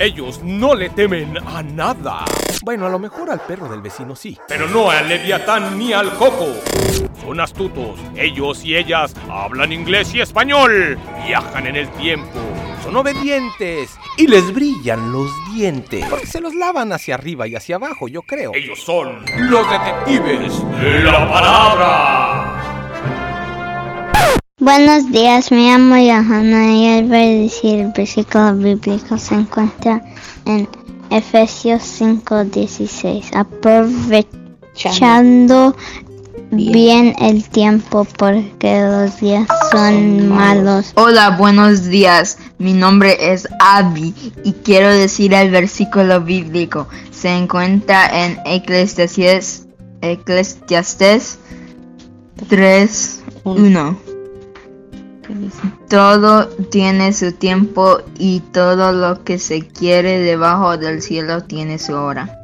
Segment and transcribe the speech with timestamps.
[0.00, 2.24] Ellos no le temen a nada.
[2.62, 4.38] Bueno, a lo mejor al perro del vecino sí.
[4.46, 6.54] Pero no al Leviatán ni al Coco.
[7.20, 7.98] Son astutos.
[8.14, 10.96] Ellos y ellas hablan inglés y español.
[11.26, 12.38] Viajan en el tiempo.
[12.84, 13.90] Son obedientes.
[14.16, 16.06] Y les brillan los dientes.
[16.08, 18.52] Porque se los lavan hacia arriba y hacia abajo, yo creo.
[18.54, 22.57] Ellos son los detectives de la palabra.
[24.70, 30.04] Buenos días, me llamo Johanna y el versículo bíblico se encuentra
[30.44, 30.68] en
[31.08, 33.30] Efesios 5:16.
[33.34, 35.74] Aprovechando
[36.50, 40.92] bien el tiempo porque los días son malos.
[40.96, 42.36] Hola, buenos días.
[42.58, 44.14] Mi nombre es Abby
[44.44, 46.88] y quiero decir el versículo bíblico.
[47.10, 49.66] Se encuentra en Eclesiastes,
[50.02, 51.38] Eclesiastes
[52.50, 54.07] 3:1.
[55.88, 61.94] Todo tiene su tiempo y todo lo que se quiere debajo del cielo tiene su
[61.94, 62.40] hora.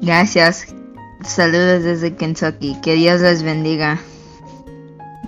[0.00, 0.74] Gracias.
[1.22, 2.76] Saludos desde Kentucky.
[2.82, 4.00] Que Dios les bendiga.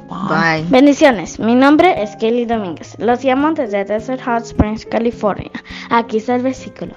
[0.08, 0.66] Bye.
[0.68, 2.96] Bendiciones, mi nombre es Kelly Domínguez.
[2.98, 5.50] Los llamo desde Desert Hot Springs, California.
[5.88, 6.94] Aquí está el versículo.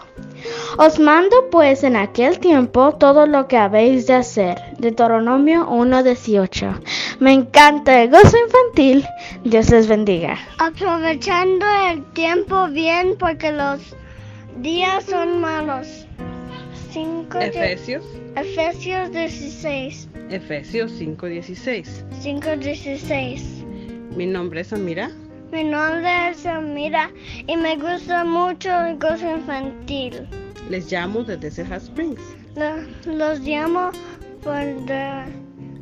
[0.78, 4.62] Os mando pues en aquel tiempo todo lo que habéis de hacer.
[4.78, 6.82] Deuteronomio 1.18.
[7.20, 9.06] Me encanta el gozo infantil.
[9.44, 10.38] Dios les bendiga.
[10.60, 13.96] Aprovechando el tiempo bien porque los
[14.58, 16.06] días son malos.
[16.92, 20.08] Cinco de- Efesios, Efesios 16.
[20.30, 22.04] Efesios 5:16.
[22.22, 23.42] 5.16.
[24.16, 25.12] Mi nombre es Amira.
[25.52, 27.12] Mi nombre es Amira
[27.48, 30.28] y me gusta mucho el gozo infantil.
[30.70, 32.20] Les llamo desde Ceja Springs,
[32.56, 33.92] Lo- los llamo
[34.42, 34.56] por
[34.88, 35.24] the,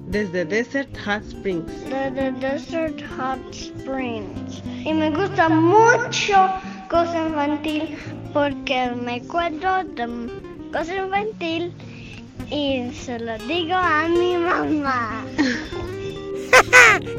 [0.07, 1.71] desde Desert Hot Springs.
[1.89, 4.61] the Desert Hot Springs.
[4.85, 6.49] Y me gusta mucho
[6.89, 7.97] gozo infantil
[8.33, 10.07] porque me acuerdo de
[10.71, 11.73] gozo infantil
[12.49, 15.25] y se lo digo a mi mamá.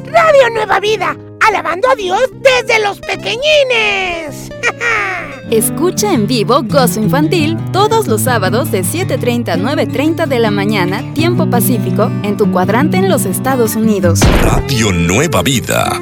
[0.07, 4.51] Radio Nueva Vida, alabando a Dios desde los pequeñines.
[5.51, 11.13] Escucha en vivo Gozo Infantil todos los sábados de 7.30 a 9.30 de la mañana,
[11.13, 14.21] tiempo pacífico, en tu cuadrante en los Estados Unidos.
[14.41, 16.01] Radio Nueva Vida.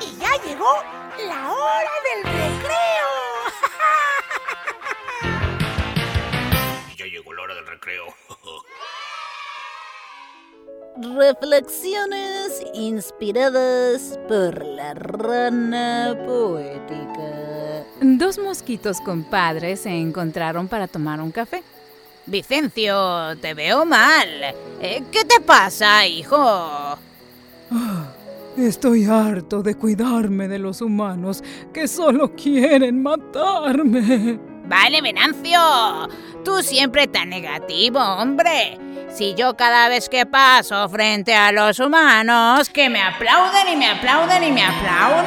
[0.00, 0.74] Y ya llegó
[1.28, 3.08] la hora del recreo.
[6.98, 8.04] Ya llegó la hora del recreo.
[11.02, 17.84] Reflexiones inspiradas por la rana poética.
[18.00, 21.64] Dos mosquitos compadres se encontraron para tomar un café.
[22.26, 24.28] Vicencio, te veo mal.
[24.80, 26.36] Eh, ¿Qué te pasa, hijo?
[26.38, 26.98] Ah,
[28.56, 31.42] Estoy harto de cuidarme de los humanos
[31.72, 34.38] que solo quieren matarme.
[34.64, 36.08] Vale, Venancio.
[36.44, 38.78] Tú siempre tan negativo, hombre.
[39.14, 43.90] Si yo cada vez que paso frente a los humanos, que me aplauden y me
[43.90, 45.26] aplauden y me aplauden.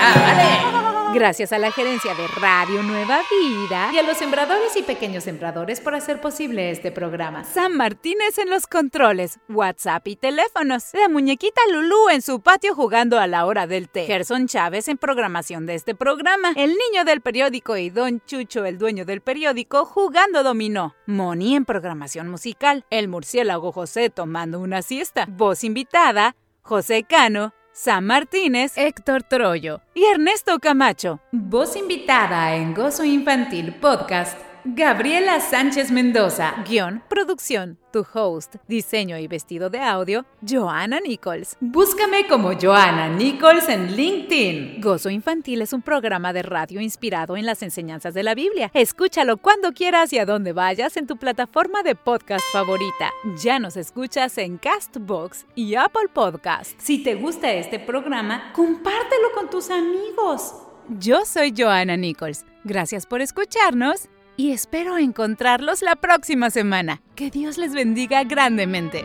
[0.00, 0.77] Ah, vale.
[1.14, 5.80] Gracias a la gerencia de Radio Nueva Vida y a los sembradores y pequeños sembradores
[5.80, 7.44] por hacer posible este programa.
[7.44, 10.92] San Martínez en los controles, WhatsApp y teléfonos.
[10.92, 14.04] La muñequita Lulú en su patio jugando a la hora del té.
[14.04, 16.52] Gerson Chávez en programación de este programa.
[16.56, 20.94] El niño del periódico y Don Chucho, el dueño del periódico, jugando dominó.
[21.06, 22.84] Moni en programación musical.
[22.90, 25.24] El murciélago José tomando una siesta.
[25.26, 27.54] Voz invitada, José Cano.
[27.80, 31.20] Sam Martínez, Héctor Troyo y Ernesto Camacho.
[31.30, 34.36] Voz invitada en Gozo Infantil Podcast.
[34.64, 36.54] Gabriela Sánchez Mendoza.
[36.68, 41.56] Guión, producción, tu host, diseño y vestido de audio, Joana Nichols.
[41.60, 44.80] Búscame como Joana Nichols en LinkedIn.
[44.80, 48.70] Gozo Infantil es un programa de radio inspirado en las enseñanzas de la Biblia.
[48.74, 53.10] Escúchalo cuando quieras y a donde vayas en tu plataforma de podcast favorita.
[53.42, 56.78] Ya nos escuchas en Castbox y Apple Podcast.
[56.78, 60.54] Si te gusta este programa, compártelo con tus amigos.
[60.98, 62.44] Yo soy Joana Nichols.
[62.64, 64.08] Gracias por escucharnos
[64.38, 67.02] y espero encontrarlos la próxima semana.
[67.16, 69.04] Que Dios les bendiga grandemente.